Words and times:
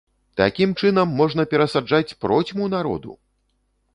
Такім 0.39 0.71
чынам 0.83 1.11
можна 1.19 1.45
перасаджаць 1.51 2.15
процьму 2.25 2.71
народу! 2.75 3.11